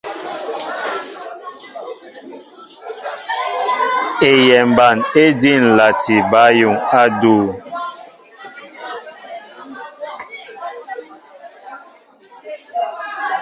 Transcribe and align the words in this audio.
Eyɛmba 4.29 4.87
éjí 5.23 5.51
ǹlati 5.65 6.15
bǎyuŋ 6.31 6.75
á 6.99 7.01
adʉ̂. 7.05 7.39